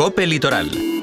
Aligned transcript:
Cope 0.00 0.24
Litoral 0.24 0.99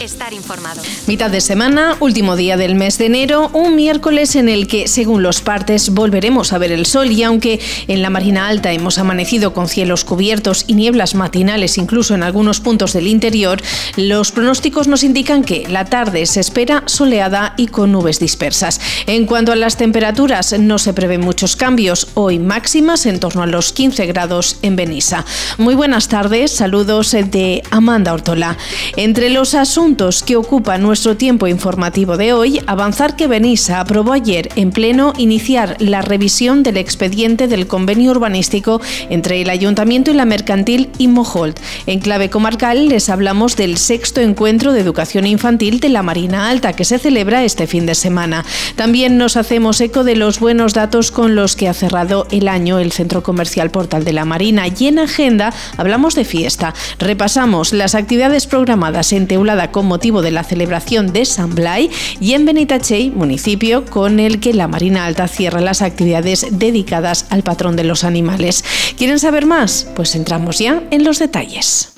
estar 0.00 0.32
informado. 0.32 0.82
Mitad 1.06 1.30
de 1.30 1.40
semana, 1.40 1.96
último 2.00 2.36
día 2.36 2.56
del 2.56 2.74
mes 2.74 2.98
de 2.98 3.06
enero, 3.06 3.50
un 3.52 3.76
miércoles 3.76 4.36
en 4.36 4.48
el 4.48 4.66
que, 4.66 4.88
según 4.88 5.22
los 5.22 5.40
partes, 5.40 5.90
volveremos 5.90 6.52
a 6.52 6.58
ver 6.58 6.72
el 6.72 6.86
sol 6.86 7.10
y 7.10 7.22
aunque 7.22 7.60
en 7.88 8.02
la 8.02 8.10
Marina 8.10 8.48
Alta 8.48 8.72
hemos 8.72 8.98
amanecido 8.98 9.54
con 9.54 9.68
cielos 9.68 10.04
cubiertos 10.04 10.64
y 10.66 10.74
nieblas 10.74 11.14
matinales 11.14 11.78
incluso 11.78 12.14
en 12.14 12.22
algunos 12.22 12.60
puntos 12.60 12.92
del 12.92 13.06
interior, 13.06 13.62
los 13.96 14.32
pronósticos 14.32 14.88
nos 14.88 15.02
indican 15.02 15.42
que 15.42 15.66
la 15.68 15.86
tarde 15.86 16.26
se 16.26 16.40
espera 16.40 16.82
soleada 16.86 17.54
y 17.56 17.68
con 17.68 17.92
nubes 17.92 18.20
dispersas. 18.20 18.80
En 19.06 19.26
cuanto 19.26 19.52
a 19.52 19.56
las 19.56 19.76
temperaturas, 19.76 20.58
no 20.58 20.78
se 20.78 20.92
prevén 20.92 21.20
muchos 21.20 21.56
cambios, 21.56 22.08
hoy 22.14 22.38
máximas 22.38 23.06
en 23.06 23.20
torno 23.20 23.42
a 23.42 23.46
los 23.46 23.72
15 23.72 24.06
grados 24.06 24.58
en 24.62 24.76
Benissa. 24.76 25.24
Muy 25.58 25.74
buenas 25.74 26.08
tardes, 26.08 26.52
saludos 26.52 27.12
de 27.12 27.62
Amanda 27.70 28.12
Ortola. 28.12 28.56
Entre 28.96 29.30
los 29.30 29.54
asuntos 29.54 29.85
que 30.26 30.34
ocupa 30.34 30.78
nuestro 30.78 31.16
tiempo 31.16 31.46
informativo 31.46 32.16
de 32.16 32.32
hoy, 32.32 32.60
avanzar 32.66 33.14
que 33.14 33.28
Benissa 33.28 33.78
aprobó 33.78 34.12
ayer 34.14 34.48
en 34.56 34.72
pleno 34.72 35.12
iniciar 35.16 35.76
la 35.78 36.02
revisión 36.02 36.64
del 36.64 36.76
expediente 36.76 37.46
del 37.46 37.68
convenio 37.68 38.10
urbanístico 38.10 38.80
entre 39.10 39.42
el 39.42 39.48
Ayuntamiento 39.48 40.10
y 40.10 40.14
la 40.14 40.24
mercantil 40.24 40.90
Immohold. 40.98 41.54
En 41.86 42.00
clave 42.00 42.30
comarcal 42.30 42.88
les 42.88 43.08
hablamos 43.08 43.54
del 43.54 43.76
sexto 43.76 44.20
encuentro 44.20 44.72
de 44.72 44.80
educación 44.80 45.24
infantil 45.24 45.78
de 45.78 45.88
la 45.88 46.02
Marina 46.02 46.48
Alta 46.48 46.72
que 46.72 46.84
se 46.84 46.98
celebra 46.98 47.44
este 47.44 47.68
fin 47.68 47.86
de 47.86 47.94
semana. 47.94 48.44
También 48.74 49.18
nos 49.18 49.36
hacemos 49.36 49.80
eco 49.80 50.02
de 50.02 50.16
los 50.16 50.40
buenos 50.40 50.74
datos 50.74 51.12
con 51.12 51.36
los 51.36 51.54
que 51.54 51.68
ha 51.68 51.74
cerrado 51.74 52.26
el 52.32 52.48
año 52.48 52.80
el 52.80 52.90
Centro 52.90 53.22
Comercial 53.22 53.70
Portal 53.70 54.02
de 54.02 54.12
la 54.12 54.24
Marina 54.24 54.64
y 54.66 54.88
en 54.88 54.98
agenda 54.98 55.54
hablamos 55.76 56.16
de 56.16 56.24
fiesta. 56.24 56.74
Repasamos 56.98 57.72
las 57.72 57.94
actividades 57.94 58.48
programadas 58.48 59.12
en 59.12 59.28
Teulada 59.28 59.70
con 59.76 59.84
motivo 59.84 60.22
de 60.22 60.30
la 60.30 60.42
celebración 60.42 61.12
de 61.12 61.26
San 61.26 61.54
Blay 61.54 61.90
y 62.18 62.32
en 62.32 62.46
Benitachey, 62.46 63.10
municipio 63.10 63.84
con 63.84 64.20
el 64.20 64.40
que 64.40 64.54
la 64.54 64.68
Marina 64.68 65.04
Alta 65.04 65.28
cierra 65.28 65.60
las 65.60 65.82
actividades 65.82 66.46
dedicadas 66.50 67.26
al 67.28 67.42
patrón 67.42 67.76
de 67.76 67.84
los 67.84 68.02
animales. 68.02 68.64
¿Quieren 68.96 69.18
saber 69.18 69.44
más? 69.44 69.86
Pues 69.94 70.14
entramos 70.14 70.60
ya 70.60 70.82
en 70.90 71.04
los 71.04 71.18
detalles. 71.18 71.95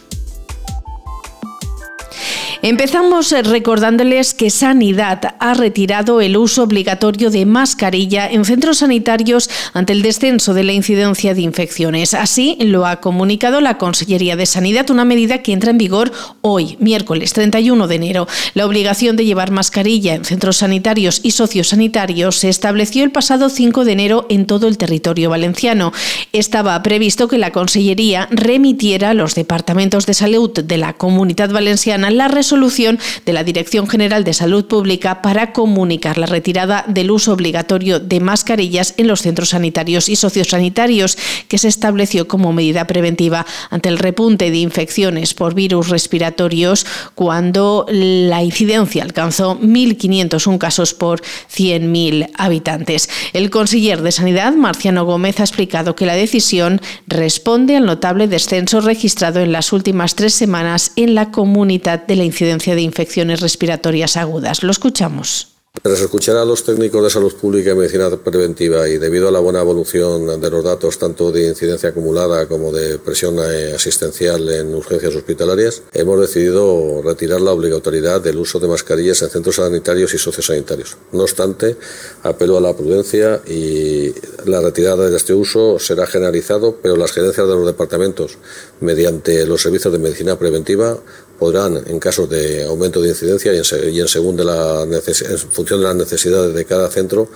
Empezamos 2.61 3.31
eh, 3.31 3.43
recordándoles 3.43 4.35
que 4.35 4.51
Sanidad 4.51 5.37
ha 5.39 5.55
retirado 5.55 6.21
el 6.21 6.37
uso 6.37 6.65
obligatorio 6.65 7.31
de 7.31 7.47
mascarilla 7.47 8.29
en 8.29 8.45
centros 8.45 8.79
sanitarios 8.79 9.49
ante 9.75 9.93
el 9.93 10.03
descenso 10.03 10.55
de 10.55 10.65
la 10.65 10.73
incidencia 10.73 11.35
de 11.35 11.43
infecciones. 11.43 12.15
Así 12.15 12.57
lo 12.61 12.85
ha 12.85 13.01
comunicado 13.01 13.61
la 13.61 13.79
Consellería 13.79 14.35
de 14.35 14.45
Sanidad, 14.45 14.91
una 14.91 15.05
medida 15.05 15.39
que 15.39 15.53
entra 15.53 15.71
en 15.71 15.79
vigor 15.79 16.11
hoy, 16.41 16.77
miércoles 16.81 17.33
31 17.33 17.87
de 17.87 17.95
enero. 17.95 18.27
La 18.55 18.67
obligación 18.67 19.15
de 19.15 19.25
llevar 19.25 19.53
mascarilla 19.53 20.17
en 20.17 20.25
centros 20.25 20.57
sanitarios 20.57 21.21
y 21.23 21.31
sociosanitarios 21.31 22.39
se 22.39 22.49
estableció 22.49 23.05
el 23.05 23.13
pasado 23.13 23.51
5 23.51 23.85
de 23.85 23.93
enero 23.93 24.27
en 24.29 24.47
todo 24.47 24.67
el 24.67 24.79
territorio 24.79 25.31
valenciano. 25.31 25.93
Estaba 26.33 26.83
previsto 26.83 27.29
que 27.29 27.39
la 27.39 27.53
Consellería 27.53 28.27
remitiera 28.33 29.11
a 29.11 29.15
los 29.15 29.37
departamentos 29.37 30.07
de 30.07 30.15
salud 30.15 30.51
de 30.51 30.77
la 30.77 30.95
Comunidad 30.95 31.51
Valenciana 31.51 32.11
la 32.11 32.27
resolución 32.27 32.48
resolución 32.49 32.99
de 33.27 33.35
la 33.35 33.45
Dirección 33.45 33.87
General 33.89 34.25
de 34.25 34.33
Salud 34.33 34.65
Pública 34.65 35.21
para 35.21 35.53
comunicar 35.53 36.17
la 36.17 36.25
retirada 36.25 36.83
del 36.89 37.11
uso 37.11 37.35
obligatorio 37.35 38.01
de 38.01 38.21
mascarillas 38.21 38.95
en 38.97 39.07
los 39.07 39.21
centros 39.21 39.51
sanitarios 39.51 40.09
y 40.09 40.17
sociosanitarios, 40.17 41.19
que 41.49 41.59
se 41.59 41.69
estableció 41.69 42.27
como 42.27 42.55
medida 42.55 42.87
preventiva 42.87 43.45
ante 43.69 43.91
el 43.91 43.99
repunte 43.99 44.51
de 44.51 44.57
infecciones 44.57 45.35
por 45.35 45.55
virus 45.55 45.91
respiratorios 45.91 46.87
cuando 47.15 47.85
la 47.91 48.43
incidencia 48.43 49.03
alcanzó 49.03 49.61
1.501 49.61 50.57
casos 50.57 50.95
por 50.95 51.21
100.000 51.55 52.31
habitantes. 52.39 53.11
El 53.35 53.51
conseller 53.51 54.01
de 54.01 54.13
Sanidad, 54.13 54.55
Marciano 54.55 55.05
Gómez, 55.05 55.39
ha 55.41 55.45
explicado 55.45 55.95
que 55.95 56.07
la 56.07 56.15
decisión 56.15 56.81
responde 57.07 57.77
al 57.77 57.85
notable 57.85 58.27
descenso 58.27 58.81
registrado 58.81 59.41
en 59.41 59.53
las 59.53 59.75
últimas 59.75 60.15
tres 60.15 60.33
semanas 60.33 60.93
en 60.97 61.15
la 61.15 61.31
comunidad 61.31 62.07
de 62.07 62.17
la 62.17 62.25
incidencia 62.25 62.38
incidencia 62.39 62.77
de 62.77 62.83
infecciones 62.83 63.41
respiratorias 63.41 64.17
agudas. 64.17 64.63
Lo 64.63 64.71
escuchamos. 64.71 65.59
Tras 65.83 66.01
escuchar 66.01 66.37
a 66.37 66.45
los 66.45 66.65
técnicos 66.65 67.05
de 67.05 67.11
salud 67.11 67.33
pública 67.35 67.71
y 67.71 67.75
medicina 67.75 68.11
preventiva 68.11 68.89
y 68.89 68.99
debido 68.99 69.29
a 69.29 69.31
la 69.31 69.39
buena 69.39 69.61
evolución 69.61 70.41
de 70.41 70.51
los 70.51 70.65
datos 70.65 70.99
tanto 70.99 71.31
de 71.31 71.47
incidencia 71.47 71.91
acumulada 71.91 72.49
como 72.49 72.73
de 72.73 72.99
presión 72.99 73.37
eh, 73.39 73.75
asistencial 73.77 74.49
en 74.49 74.75
urgencias 74.75 75.15
hospitalarias, 75.15 75.83
hemos 75.93 76.21
decidido 76.21 77.01
retirar 77.05 77.41
la 77.41 77.53
obligatoriedad 77.53 78.21
del 78.21 78.39
uso 78.39 78.59
de 78.59 78.67
mascarillas 78.67 79.23
en 79.23 79.31
centros 79.31 79.57
sanitarios 79.57 80.15
y 80.15 80.19
sociosanitarios. 80.19 80.97
No 81.13 81.23
obstante, 81.23 81.77
apelo 82.25 82.59
a 82.59 82.61
la 82.61 82.75
prudencia 82.75 83.41
y 83.47 84.13
la 84.47 84.61
retirada 84.61 85.09
de 85.09 85.17
este 85.17 85.35
uso 85.35 85.79
será 85.79 86.07
generalizado, 86.07 86.79
pero 86.83 86.97
las 86.97 87.13
gerencias 87.13 87.47
de 87.47 87.55
los 87.55 87.67
departamentos, 87.67 88.39
mediante 88.81 89.47
los 89.47 89.63
servicios 89.63 89.93
de 89.93 90.01
medicina 90.01 90.37
preventiva, 90.37 90.99
podrán, 91.39 91.83
en 91.87 91.99
caso 92.01 92.27
de 92.27 92.65
aumento 92.65 93.01
de 93.01 93.11
incidencia 93.11 93.53
y 93.55 93.59
en, 94.01 94.09
según 94.09 94.37
de 94.37 94.45
la 94.45 94.83
en 94.83 95.39
función 95.39 95.81
de 95.81 95.87
las 95.87 95.97
necesidades 95.97 96.55
de 96.55 96.65
cada 96.65 96.91
centro, 96.91 97.29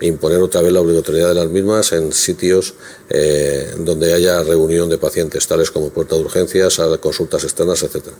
imponer 0.00 0.40
otra 0.40 0.62
vez 0.62 0.72
la 0.72 0.80
obligatoriedad 0.80 1.28
de 1.28 1.34
las 1.34 1.48
mismas 1.48 1.92
en 1.92 2.12
sitios 2.12 2.74
eh, 3.08 3.74
donde 3.78 4.12
haya 4.12 4.42
reunión 4.42 4.88
de 4.88 4.98
pacientes, 4.98 5.46
tales 5.46 5.70
como 5.70 5.90
puerta 5.90 6.14
de 6.14 6.22
urgencias, 6.22 6.80
consultas 7.00 7.44
externas, 7.44 7.82
etcétera. 7.82 8.16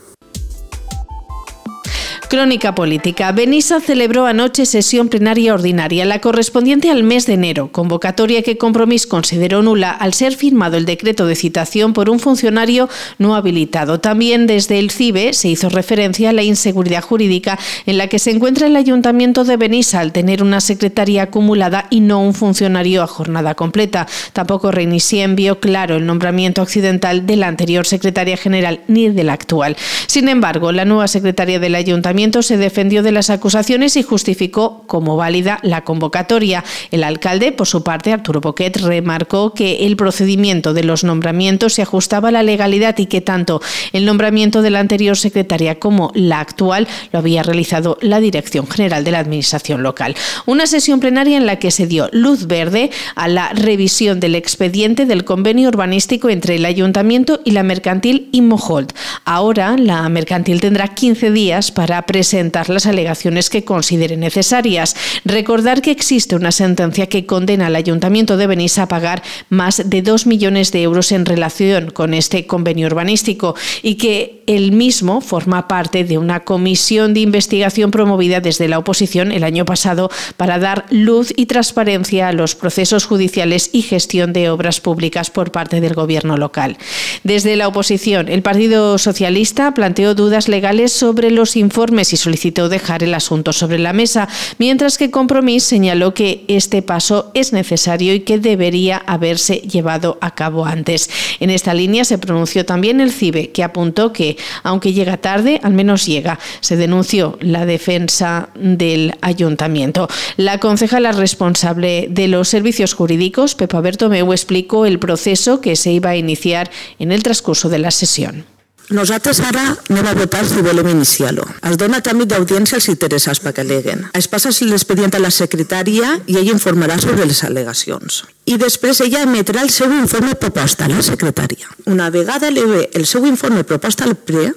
Crónica 2.29 2.75
política. 2.75 3.31
Benissa 3.31 3.79
celebró 3.79 4.27
anoche 4.27 4.67
sesión 4.67 5.09
plenaria 5.09 5.51
ordinaria, 5.51 6.05
la 6.05 6.21
correspondiente 6.21 6.91
al 6.91 7.01
mes 7.01 7.25
de 7.25 7.33
enero, 7.33 7.71
convocatoria 7.71 8.43
que 8.43 8.55
Compromís 8.55 9.07
consideró 9.07 9.63
nula 9.63 9.89
al 9.89 10.13
ser 10.13 10.35
firmado 10.35 10.77
el 10.77 10.85
decreto 10.85 11.25
de 11.25 11.35
citación 11.35 11.93
por 11.93 12.07
un 12.07 12.19
funcionario 12.19 12.87
no 13.17 13.33
habilitado. 13.33 13.99
También 13.99 14.45
desde 14.45 14.77
el 14.77 14.91
CIBE 14.91 15.33
se 15.33 15.47
hizo 15.47 15.69
referencia 15.69 16.29
a 16.29 16.33
la 16.33 16.43
inseguridad 16.43 17.01
jurídica 17.01 17.57
en 17.87 17.97
la 17.97 18.05
que 18.05 18.19
se 18.19 18.29
encuentra 18.29 18.67
el 18.67 18.75
Ayuntamiento 18.75 19.43
de 19.43 19.57
Benissa 19.57 19.99
al 19.99 20.11
tener 20.11 20.43
una 20.43 20.61
secretaria 20.61 21.23
acumulada 21.23 21.87
y 21.89 21.99
no 21.99 22.21
un 22.21 22.35
funcionario 22.35 23.01
a 23.01 23.07
jornada 23.07 23.55
completa. 23.55 24.05
Tampoco 24.33 24.71
Reinisien 24.71 25.35
vio 25.35 25.59
claro 25.59 25.95
el 25.95 26.05
nombramiento 26.05 26.61
accidental 26.61 27.25
de 27.25 27.37
la 27.37 27.47
anterior 27.47 27.87
secretaria 27.87 28.37
general 28.37 28.81
ni 28.87 29.09
de 29.09 29.23
la 29.23 29.33
actual. 29.33 29.75
Sin 30.05 30.29
embargo, 30.29 30.71
la 30.71 30.85
nueva 30.85 31.07
secretaria 31.07 31.57
del 31.57 31.73
Ayuntamiento 31.73 32.18
se 32.19 32.57
defendió 32.57 33.01
de 33.01 33.13
las 33.13 33.29
acusaciones 33.29 33.95
y 33.95 34.03
justificó 34.03 34.83
como 34.87 35.15
válida 35.15 35.59
la 35.63 35.85
convocatoria. 35.85 36.65
El 36.91 37.05
alcalde, 37.05 37.53
por 37.53 37.65
su 37.65 37.81
parte, 37.81 38.11
Arturo 38.11 38.41
Boquet, 38.41 38.75
remarcó 38.77 39.53
que 39.53 39.85
el 39.85 39.95
procedimiento 39.95 40.73
de 40.73 40.83
los 40.83 41.05
nombramientos 41.05 41.73
se 41.73 41.81
ajustaba 41.81 42.27
a 42.27 42.31
la 42.33 42.43
legalidad 42.43 42.97
y 42.97 43.05
que 43.05 43.21
tanto 43.21 43.61
el 43.93 44.05
nombramiento 44.05 44.61
de 44.61 44.69
la 44.69 44.81
anterior 44.81 45.15
secretaria 45.15 45.79
como 45.79 46.11
la 46.13 46.41
actual 46.41 46.89
lo 47.13 47.19
había 47.19 47.41
realizado 47.41 47.97
la 48.01 48.19
Dirección 48.19 48.67
General 48.67 49.05
de 49.05 49.11
la 49.11 49.19
Administración 49.19 49.81
Local. 49.81 50.15
Una 50.45 50.67
sesión 50.67 50.99
plenaria 50.99 51.37
en 51.37 51.45
la 51.45 51.57
que 51.57 51.71
se 51.71 51.87
dio 51.87 52.09
luz 52.11 52.47
verde 52.47 52.91
a 53.15 53.29
la 53.29 53.49
revisión 53.53 54.19
del 54.19 54.35
expediente 54.35 55.05
del 55.05 55.23
convenio 55.23 55.69
urbanístico 55.69 56.29
entre 56.29 56.55
el 56.55 56.65
Ayuntamiento 56.65 57.39
y 57.45 57.51
la 57.51 57.63
mercantil 57.63 58.27
Immohold. 58.33 58.91
Ahora 59.23 59.77
la 59.77 60.07
mercantil 60.09 60.59
tendrá 60.59 60.89
15 60.89 61.31
días 61.31 61.71
para 61.71 62.01
presentar 62.09 62.71
las 62.71 62.87
alegaciones 62.87 63.51
que 63.51 63.63
considere 63.63 64.17
necesarias. 64.17 64.95
Recordar 65.25 65.83
que 65.83 65.91
existe 65.91 66.35
una 66.35 66.51
sentencia 66.51 67.05
que 67.05 67.27
condena 67.27 67.67
al 67.67 67.75
Ayuntamiento 67.75 68.35
de 68.35 68.47
Benissa 68.47 68.81
a 68.81 68.87
pagar 68.87 69.21
más 69.49 69.87
de 69.87 70.01
dos 70.01 70.25
millones 70.25 70.71
de 70.71 70.81
euros 70.81 71.11
en 71.11 71.27
relación 71.27 71.91
con 71.91 72.15
este 72.15 72.47
convenio 72.47 72.87
urbanístico 72.87 73.53
y 73.83 73.93
que 73.93 74.41
el 74.47 74.71
mismo 74.71 75.21
forma 75.21 75.67
parte 75.67 76.03
de 76.03 76.17
una 76.17 76.39
comisión 76.39 77.13
de 77.13 77.19
investigación 77.19 77.91
promovida 77.91 78.39
desde 78.39 78.67
la 78.67 78.79
oposición 78.79 79.31
el 79.31 79.43
año 79.43 79.63
pasado 79.63 80.09
para 80.35 80.57
dar 80.57 80.85
luz 80.89 81.31
y 81.35 81.45
transparencia 81.45 82.27
a 82.27 82.33
los 82.33 82.55
procesos 82.55 83.05
judiciales 83.05 83.69
y 83.71 83.83
gestión 83.83 84.33
de 84.33 84.49
obras 84.49 84.79
públicas 84.79 85.29
por 85.29 85.51
parte 85.51 85.79
del 85.79 85.93
gobierno 85.93 86.37
local. 86.37 86.79
Desde 87.23 87.55
la 87.55 87.67
oposición, 87.67 88.29
el 88.29 88.41
Partido 88.41 88.97
Socialista 88.97 89.75
planteó 89.75 90.15
dudas 90.15 90.47
legales 90.47 90.91
sobre 90.91 91.29
los 91.29 91.55
informes 91.55 91.98
y 91.99 92.17
solicitó 92.17 92.69
dejar 92.69 93.03
el 93.03 93.13
asunto 93.13 93.51
sobre 93.51 93.77
la 93.79 93.93
mesa, 93.93 94.27
mientras 94.57 94.97
que 94.97 95.11
Compromís 95.11 95.63
señaló 95.63 96.13
que 96.13 96.45
este 96.47 96.81
paso 96.81 97.31
es 97.33 97.51
necesario 97.51 98.13
y 98.13 98.21
que 98.21 98.39
debería 98.39 98.97
haberse 99.05 99.57
llevado 99.57 100.17
a 100.21 100.33
cabo 100.33 100.65
antes. 100.65 101.09
En 101.39 101.49
esta 101.49 101.73
línea 101.73 102.05
se 102.05 102.17
pronunció 102.17 102.65
también 102.65 103.01
el 103.01 103.11
CIBE, 103.11 103.51
que 103.51 103.63
apuntó 103.63 104.13
que, 104.13 104.37
aunque 104.63 104.93
llega 104.93 105.17
tarde, 105.17 105.59
al 105.63 105.73
menos 105.73 106.05
llega. 106.05 106.39
Se 106.61 106.77
denunció 106.77 107.37
la 107.41 107.65
defensa 107.65 108.49
del 108.55 109.15
ayuntamiento. 109.21 110.07
La 110.37 110.59
concejala 110.59 111.11
responsable 111.11 112.07
de 112.09 112.27
los 112.27 112.47
servicios 112.47 112.93
jurídicos, 112.93 113.55
Pepa 113.55 113.81
Bertomeu, 113.81 114.31
explicó 114.31 114.85
el 114.85 114.99
proceso 114.99 115.61
que 115.61 115.75
se 115.75 115.91
iba 115.91 116.11
a 116.11 116.17
iniciar 116.17 116.71
en 116.99 117.11
el 117.11 117.23
transcurso 117.23 117.69
de 117.69 117.79
la 117.79 117.91
sesión. 117.91 118.58
Nosaltres 118.89 119.37
ara 119.45 119.63
anem 119.89 120.07
a 120.09 120.15
votar 120.17 120.41
si 120.49 120.63
volem 120.65 120.87
iniciar-lo. 120.89 121.43
Es 121.69 121.77
dona 121.77 121.99
tràmit 122.01 122.31
d'audiència 122.31 122.79
als 122.79 122.87
interessats 122.89 123.41
perquè 123.43 123.61
aleguen. 123.61 124.07
Es 124.17 124.27
passa 124.27 124.49
l'expedient 124.65 125.13
a 125.13 125.21
la 125.21 125.29
secretària 125.29 126.15
i 126.25 126.39
ella 126.39 126.55
informarà 126.55 126.97
sobre 127.01 127.27
les 127.29 127.43
al·legacions. 127.45 128.23
I 128.49 128.57
després 128.57 129.01
ella 129.05 129.21
emetrà 129.27 129.61
el 129.61 129.69
seu 129.69 129.93
informe 129.93 130.33
proposta 130.33 130.87
a 130.87 130.89
la 130.89 131.03
secretària. 131.05 131.69
Una 131.85 132.09
vegada 132.09 132.49
li 132.49 132.65
ve 132.65 132.87
el 132.97 133.05
seu 133.05 133.27
informe 133.29 133.63
proposta 133.63 134.09
al 134.09 134.15
ple, 134.17 134.49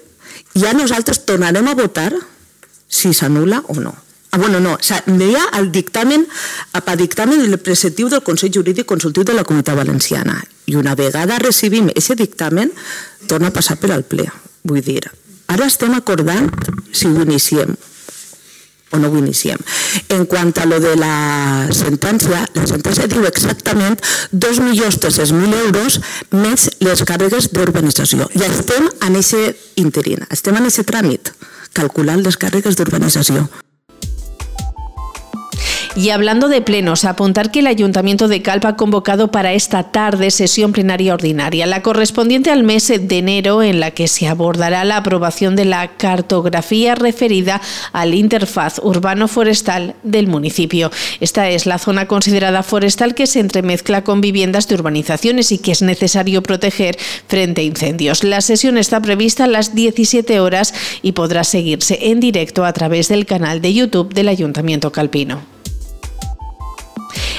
ja 0.56 0.73
nosaltres 0.73 1.26
tornarem 1.29 1.69
a 1.69 1.76
votar 1.76 2.12
si 2.88 3.12
s'anula 3.12 3.62
o 3.69 3.76
no. 3.81 3.93
Ah, 4.32 4.38
bueno, 4.38 4.61
no, 4.61 4.79
veia 5.06 5.44
el 5.58 5.70
dictamen, 5.73 6.26
a 6.73 6.96
dictamen 6.96 7.43
del 7.43 7.58
preceptiu 7.61 8.08
del 8.08 8.23
Consell 8.25 8.52
Jurídic 8.55 8.87
Consultiu 8.88 9.25
de 9.29 9.34
la 9.37 9.44
Comunitat 9.44 9.76
Valenciana. 9.76 10.40
I 10.67 10.76
una 10.79 10.94
vegada 10.99 11.41
recibim 11.43 11.91
aquest 11.91 12.20
dictamen, 12.20 12.73
torna 13.29 13.50
a 13.50 13.56
passar 13.56 13.79
per 13.81 13.93
al 13.93 14.05
ple. 14.06 14.29
Vull 14.62 14.82
dir, 14.85 15.03
ara 15.50 15.67
estem 15.67 15.94
acordant 15.97 16.50
si 16.93 17.09
ho 17.09 17.17
iniciem 17.25 17.75
o 18.93 18.99
no 18.99 19.09
ho 19.09 19.19
iniciem. 19.19 19.59
En 20.12 20.26
quant 20.29 20.53
a 20.61 20.67
lo 20.69 20.79
de 20.81 20.93
la 21.00 21.69
sentència, 21.73 22.44
la 22.55 22.67
sentència 22.69 23.09
diu 23.11 23.25
exactament 23.29 23.97
2.300.000 24.37 25.56
euros 25.64 25.99
més 26.37 26.69
les 26.85 27.05
càrregues 27.08 27.50
d'urbanització. 27.56 28.29
Ja 28.37 28.53
estem 28.53 28.91
en 28.93 29.19
aquest 29.19 29.81
interín, 29.81 30.26
estem 30.31 30.61
en 30.61 30.69
aquest 30.69 30.88
tràmit, 30.93 31.32
calculant 31.73 32.23
les 32.23 32.37
càrregues 32.37 32.76
d'urbanització. 32.76 33.49
Y 35.94 36.09
hablando 36.09 36.49
de 36.49 36.62
plenos, 36.62 37.05
apuntar 37.05 37.50
que 37.50 37.59
el 37.59 37.67
Ayuntamiento 37.67 38.27
de 38.27 38.41
Calpa 38.41 38.69
ha 38.69 38.77
convocado 38.77 39.31
para 39.31 39.53
esta 39.53 39.83
tarde 39.83 40.31
sesión 40.31 40.73
plenaria 40.73 41.12
ordinaria, 41.12 41.67
la 41.67 41.83
correspondiente 41.83 42.50
al 42.50 42.62
mes 42.62 42.89
de 42.89 43.19
enero, 43.19 43.62
en 43.62 43.79
la 43.79 43.91
que 43.91 44.09
se 44.09 44.27
abordará 44.27 44.85
la 44.85 44.97
aprobación 44.97 45.55
de 45.55 45.67
la 45.67 45.89
cartografía 45.99 46.94
referida 46.94 47.61
al 47.93 48.15
interfaz 48.15 48.81
urbano-forestal 48.83 49.94
del 50.03 50.29
municipio. 50.29 50.91
Esta 51.21 51.50
es 51.50 51.67
la 51.67 51.79
zona 51.79 52.09
considerada 52.09 52.62
forestal 52.62 53.15
que 53.15 53.27
se 53.27 53.41
entremezcla 53.41 54.03
con 54.03 54.23
viviendas 54.23 54.69
de 54.69 54.77
urbanizaciones 54.77 55.53
y 55.53 55.59
que 55.59 55.73
es 55.73 55.83
necesario 55.83 56.43
proteger 56.43 56.97
frente 57.29 57.61
a 57.61 57.65
incendios. 57.65 58.25
La 58.25 58.41
sesión 58.41 58.79
está 58.79 59.03
prevista 59.03 59.44
a 59.44 59.49
las 59.49 59.75
17 59.75 60.41
horas 60.41 60.73
y 61.03 61.12
podrá 61.12 61.44
seguirse 61.44 61.99
en 62.11 62.19
directo 62.19 62.65
a 62.65 62.73
través 62.73 63.09
del 63.09 63.27
canal 63.27 63.61
de 63.61 63.75
YouTube 63.75 64.15
del 64.15 64.29
Ayuntamiento 64.29 64.91
Calpino. 64.91 65.52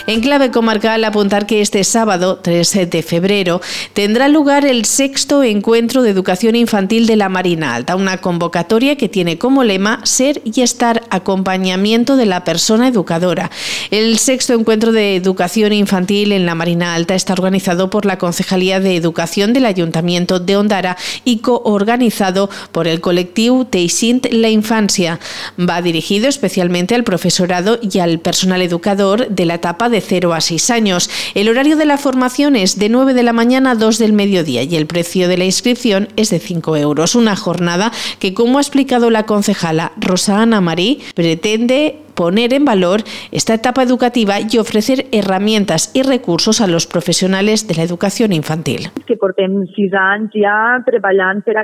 En 0.05 0.19
clave 0.19 0.51
comarcal, 0.51 1.01
apuntar 1.05 1.45
que 1.45 1.61
este 1.61 1.81
sábado, 1.85 2.37
3 2.41 2.89
de 2.89 3.03
febrero, 3.03 3.61
tendrá 3.93 4.27
lugar 4.27 4.65
el 4.65 4.83
sexto 4.83 5.43
encuentro 5.43 6.03
de 6.03 6.09
educación 6.09 6.57
infantil 6.57 7.07
de 7.07 7.15
la 7.15 7.29
Marina 7.29 7.73
Alta, 7.73 7.95
una 7.95 8.17
convocatoria 8.17 8.97
que 8.97 9.07
tiene 9.07 9.37
como 9.37 9.63
lema 9.63 10.01
ser 10.03 10.41
y 10.43 10.59
estar 10.59 11.03
acompañamiento 11.09 12.17
de 12.17 12.25
la 12.25 12.43
persona 12.43 12.89
educadora. 12.89 13.49
El 13.91 14.17
sexto 14.17 14.51
encuentro 14.51 14.91
de 14.91 15.15
educación 15.15 15.71
infantil 15.71 16.33
en 16.33 16.45
la 16.45 16.53
Marina 16.53 16.95
Alta 16.95 17.15
está 17.15 17.31
organizado 17.31 17.89
por 17.89 18.05
la 18.05 18.17
Concejalía 18.17 18.81
de 18.81 18.97
Educación 18.97 19.53
del 19.53 19.65
Ayuntamiento 19.65 20.41
de 20.41 20.57
Ondara 20.57 20.97
y 21.23 21.37
coorganizado 21.37 22.49
por 22.73 22.89
el 22.89 22.99
colectivo 22.99 23.65
Teixint 23.65 24.27
la 24.31 24.49
Infancia. 24.49 25.21
Va 25.57 25.81
dirigido 25.81 26.27
especialmente 26.27 26.93
al 26.93 27.05
profesorado 27.05 27.79
y 27.81 27.99
al 27.99 28.19
personal 28.19 28.61
educador 28.61 29.29
de 29.29 29.45
la 29.45 29.53
etapa 29.53 29.87
de 29.92 29.92
0 30.01 30.33
a 30.33 30.41
6 30.41 30.69
años. 30.69 31.09
El 31.35 31.49
horario 31.49 31.75
de 31.75 31.85
la 31.85 31.97
formación 31.97 32.55
es 32.55 32.79
de 32.79 32.89
9 32.89 33.13
de 33.13 33.23
la 33.23 33.33
mañana 33.33 33.71
a 33.71 33.75
2 33.75 33.99
del 33.99 34.13
mediodía 34.13 34.63
y 34.63 34.75
el 34.75 34.87
precio 34.87 35.27
de 35.27 35.37
la 35.37 35.45
inscripción 35.45 36.07
es 36.15 36.29
de 36.29 36.39
5 36.39 36.77
euros. 36.77 37.15
Una 37.15 37.35
jornada 37.35 37.91
que, 38.19 38.33
como 38.33 38.57
ha 38.57 38.61
explicado 38.61 39.09
la 39.09 39.25
concejala 39.25 39.91
Rosa 39.97 40.41
Ana 40.41 40.61
Marí, 40.61 41.01
pretende 41.15 41.99
poner 42.15 42.53
en 42.53 42.65
valor 42.65 43.01
esta 43.31 43.55
etapa 43.55 43.83
educativa 43.83 44.35
y 44.39 44.57
ofrecer 44.57 45.05
herramientas 45.11 45.91
y 45.95 46.03
recursos 46.03 46.61
a 46.61 46.67
los 46.67 46.87
profesionales 46.87 47.67
de 47.67 47.75
la 47.75 47.83
educación 47.83 48.33
infantil. 48.33 48.89
Que 49.07 49.17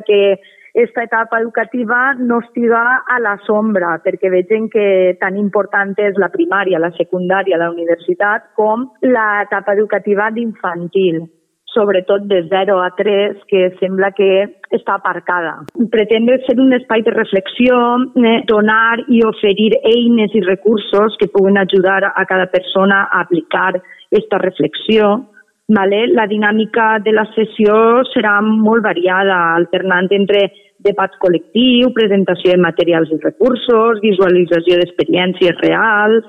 que 0.06 0.38
esta 0.74 1.04
etapa 1.04 1.40
educativa 1.40 2.14
no 2.18 2.40
estiga 2.40 3.04
a 3.08 3.20
la 3.20 3.38
sombra, 3.46 3.98
perquè 4.04 4.30
vegin 4.30 4.70
que 4.70 5.18
tan 5.20 5.38
important 5.38 5.98
és 5.98 6.20
la 6.22 6.30
primària, 6.34 6.80
la 6.80 6.94
secundària, 6.98 7.58
la 7.58 7.72
universitat, 7.74 8.54
com 8.56 8.88
l'etapa 9.02 9.76
educativa 9.78 10.30
d'infantil 10.32 11.26
sobretot 11.74 12.24
de 12.26 12.48
0 12.50 12.80
a 12.82 12.90
3, 12.98 13.44
que 13.48 13.70
sembla 13.80 14.12
que 14.18 14.30
està 14.74 14.96
aparcada. 14.98 15.54
Pretende 15.94 16.40
ser 16.46 16.58
un 16.60 16.74
espai 16.74 17.04
de 17.06 17.14
reflexió, 17.14 17.78
eh, 18.18 18.42
donar 18.48 19.00
i 19.08 19.22
oferir 19.26 19.72
eines 19.84 20.34
i 20.34 20.42
recursos 20.42 21.18
que 21.20 21.28
puguen 21.28 21.58
ajudar 21.58 22.12
a 22.16 22.26
cada 22.26 22.48
persona 22.48 23.08
a 23.12 23.22
aplicar 23.22 23.76
aquesta 23.78 24.40
reflexió, 24.40 25.30
Vale? 25.70 26.08
La 26.18 26.26
dinàmica 26.26 26.98
de 27.06 27.14
la 27.14 27.28
sessió 27.36 27.76
serà 28.10 28.40
molt 28.42 28.82
variada, 28.88 29.38
alternant 29.60 30.10
entre 30.18 30.48
debat 30.82 31.14
col·lectiu, 31.22 31.92
presentació 31.94 32.56
de 32.56 32.64
materials 32.64 33.12
i 33.14 33.20
recursos, 33.22 34.02
visualització 34.02 34.80
d'experiències 34.80 35.62
reals, 35.62 36.26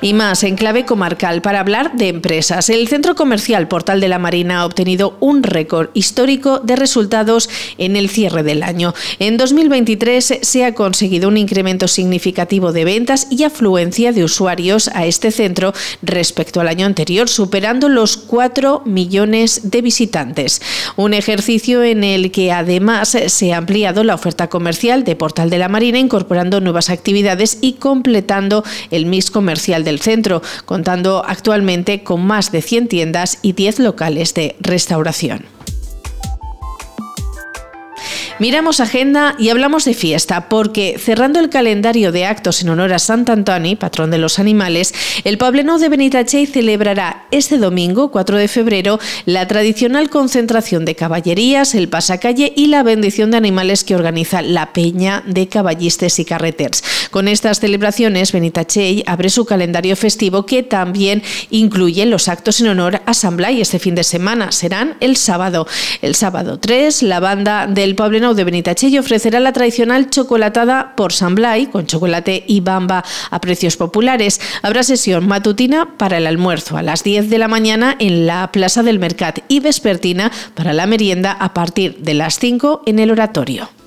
y 0.00 0.14
más 0.14 0.42
en 0.44 0.56
clave 0.56 0.84
comarcal 0.84 1.42
para 1.42 1.60
hablar 1.60 1.92
de 1.94 2.08
empresas. 2.08 2.70
El 2.70 2.88
centro 2.88 3.14
comercial 3.14 3.68
Portal 3.68 4.00
de 4.00 4.08
la 4.08 4.18
Marina 4.18 4.60
ha 4.60 4.66
obtenido 4.66 5.16
un 5.20 5.42
récord 5.42 5.90
histórico 5.94 6.58
de 6.60 6.76
resultados 6.76 7.48
en 7.78 7.96
el 7.96 8.08
cierre 8.08 8.42
del 8.42 8.62
año. 8.62 8.94
En 9.18 9.36
2023 9.36 10.38
se 10.40 10.64
ha 10.64 10.74
conseguido 10.74 11.28
un 11.28 11.36
incremento 11.36 11.88
significativo 11.88 12.72
de 12.72 12.84
ventas 12.84 13.26
y 13.30 13.44
afluencia 13.44 14.12
de 14.12 14.24
usuarios 14.24 14.88
a 14.94 15.06
este 15.06 15.30
centro 15.30 15.72
respecto 16.02 16.60
al 16.60 16.68
año 16.68 16.86
anterior, 16.86 17.28
superando 17.28 17.88
los 17.88 18.16
4 18.16 18.82
millones 18.86 19.70
de 19.70 19.82
visitantes. 19.82 20.62
Un 20.96 21.14
ejercicio 21.14 21.82
en 21.82 22.04
el 22.04 22.30
que 22.30 22.52
además 22.52 23.16
se 23.26 23.52
ha 23.52 23.58
ampliado 23.58 24.04
la 24.04 24.14
oferta 24.14 24.48
comercial 24.48 25.04
de 25.04 25.16
Portal 25.16 25.50
de 25.50 25.58
la 25.58 25.68
Marina, 25.68 25.98
incorporando 25.98 26.60
nuevas 26.60 26.90
actividades 26.90 27.58
y 27.60 27.74
completando 27.74 28.64
el 28.90 29.06
mix 29.06 29.30
comercial 29.30 29.84
de 29.84 29.89
del 29.90 30.00
centro, 30.00 30.40
contando 30.64 31.22
actualmente 31.26 32.02
con 32.02 32.24
más 32.24 32.52
de 32.52 32.62
100 32.62 32.88
tiendas 32.88 33.38
y 33.42 33.52
10 33.52 33.80
locales 33.80 34.34
de 34.34 34.56
restauración. 34.60 35.44
Miramos 38.40 38.80
agenda 38.80 39.34
y 39.38 39.50
hablamos 39.50 39.84
de 39.84 39.92
fiesta, 39.92 40.48
porque 40.48 40.96
cerrando 40.98 41.40
el 41.40 41.50
calendario 41.50 42.10
de 42.10 42.24
actos 42.24 42.62
en 42.62 42.70
honor 42.70 42.94
a 42.94 42.98
Sant 42.98 43.28
Antoni, 43.28 43.76
patrón 43.76 44.10
de 44.10 44.16
los 44.16 44.38
animales, 44.38 44.94
el 45.24 45.36
Poblenou 45.36 45.78
de 45.78 45.90
Benitachey 45.90 46.46
celebrará 46.46 47.26
este 47.32 47.58
domingo, 47.58 48.10
4 48.10 48.38
de 48.38 48.48
febrero, 48.48 48.98
la 49.26 49.46
tradicional 49.46 50.08
concentración 50.08 50.86
de 50.86 50.94
caballerías, 50.94 51.74
el 51.74 51.90
pasacalle 51.90 52.50
y 52.56 52.68
la 52.68 52.82
bendición 52.82 53.30
de 53.30 53.36
animales 53.36 53.84
que 53.84 53.94
organiza 53.94 54.40
la 54.40 54.72
Peña 54.72 55.22
de 55.26 55.46
Caballistes 55.46 56.18
y 56.18 56.24
Carreters. 56.24 56.82
Con 57.10 57.28
estas 57.28 57.60
celebraciones, 57.60 58.32
Benitachey 58.32 59.02
abre 59.06 59.28
su 59.28 59.44
calendario 59.44 59.96
festivo 59.96 60.46
que 60.46 60.62
también 60.62 61.22
incluye 61.50 62.06
los 62.06 62.26
actos 62.28 62.62
en 62.62 62.68
honor 62.68 63.02
a 63.04 63.12
San 63.12 63.36
Blay 63.36 63.60
este 63.60 63.78
fin 63.78 63.94
de 63.94 64.04
semana. 64.04 64.50
Serán 64.50 64.96
el 65.00 65.18
sábado. 65.18 65.66
El 66.00 66.14
sábado 66.14 66.58
3, 66.58 67.02
la 67.02 67.20
banda 67.20 67.66
del 67.66 67.94
Poblenou 68.30 68.34
de 68.34 68.44
Benitachell 68.44 68.98
ofrecerá 68.98 69.40
la 69.40 69.52
tradicional 69.52 70.08
chocolatada 70.08 70.94
por 70.96 71.12
San 71.12 71.34
Blay, 71.34 71.66
con 71.66 71.86
chocolate 71.86 72.44
y 72.46 72.60
bamba 72.60 73.04
a 73.30 73.40
precios 73.40 73.76
populares. 73.76 74.40
Habrá 74.62 74.82
sesión 74.82 75.26
matutina 75.26 75.96
para 75.98 76.18
el 76.18 76.26
almuerzo 76.26 76.76
a 76.76 76.82
las 76.82 77.02
10 77.02 77.28
de 77.28 77.38
la 77.38 77.48
mañana 77.48 77.96
en 77.98 78.26
la 78.26 78.50
Plaza 78.52 78.82
del 78.82 78.98
Mercat 78.98 79.40
y 79.48 79.60
vespertina 79.60 80.30
para 80.54 80.72
la 80.72 80.86
merienda 80.86 81.32
a 81.32 81.54
partir 81.54 81.98
de 81.98 82.14
las 82.14 82.38
5 82.38 82.82
en 82.86 82.98
el 82.98 83.10
oratorio 83.10 83.79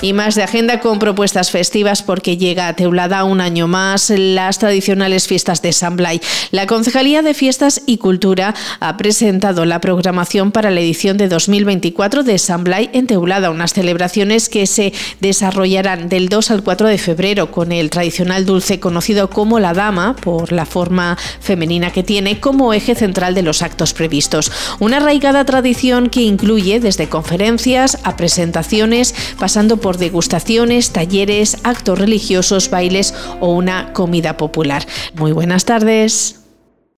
y 0.00 0.12
más 0.12 0.34
de 0.34 0.42
agenda 0.42 0.80
con 0.80 0.98
propuestas 0.98 1.50
festivas 1.50 2.02
porque 2.02 2.36
llega 2.36 2.68
a 2.68 2.76
Teulada 2.76 3.24
un 3.24 3.40
año 3.40 3.66
más 3.66 4.10
las 4.10 4.58
tradicionales 4.58 5.26
fiestas 5.26 5.62
de 5.62 5.72
San 5.72 5.96
Blay. 5.96 6.20
La 6.50 6.66
Concejalía 6.66 7.22
de 7.22 7.34
Fiestas 7.34 7.82
y 7.86 7.98
Cultura 7.98 8.54
ha 8.80 8.96
presentado 8.96 9.64
la 9.64 9.80
programación 9.80 10.52
para 10.52 10.70
la 10.70 10.80
edición 10.80 11.16
de 11.16 11.28
2024 11.28 12.22
de 12.22 12.38
San 12.38 12.64
Blay 12.64 12.90
en 12.92 13.06
Teulada, 13.06 13.50
unas 13.50 13.72
celebraciones 13.72 14.48
que 14.48 14.66
se 14.66 14.92
desarrollarán 15.20 16.08
del 16.08 16.28
2 16.28 16.50
al 16.50 16.62
4 16.62 16.88
de 16.88 16.98
febrero 16.98 17.50
con 17.50 17.72
el 17.72 17.90
tradicional 17.90 18.46
dulce 18.46 18.80
conocido 18.80 19.30
como 19.30 19.58
la 19.58 19.74
dama 19.74 20.14
por 20.16 20.52
la 20.52 20.66
forma 20.66 21.16
femenina 21.40 21.92
que 21.92 22.02
tiene 22.02 22.40
como 22.40 22.72
eje 22.72 22.94
central 22.94 23.34
de 23.34 23.42
los 23.42 23.62
actos 23.62 23.94
previstos. 23.94 24.52
Una 24.78 24.98
arraigada 24.98 25.44
tradición 25.44 26.08
que 26.08 26.22
incluye 26.22 26.80
desde 26.80 27.08
conferencias 27.08 27.98
a 28.04 28.16
presentaciones 28.16 29.14
pasando 29.38 29.78
por 29.78 29.87
por 29.88 29.96
degustaciones, 29.96 30.90
talleres, 30.90 31.56
actos 31.62 31.98
religiosos, 31.98 32.68
bailes 32.68 33.14
o 33.40 33.54
una 33.54 33.94
comida 33.94 34.36
popular. 34.36 34.86
Muy 35.14 35.32
buenas 35.32 35.64
tardes. 35.64 36.37